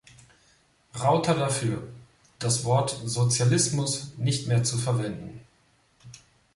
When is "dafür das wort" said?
1.35-3.01